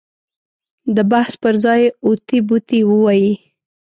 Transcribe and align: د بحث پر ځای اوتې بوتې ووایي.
د 0.95 0.97
بحث 1.11 1.33
پر 1.43 1.55
ځای 1.63 1.81
اوتې 2.05 2.37
بوتې 2.47 2.79
ووایي. 2.91 3.33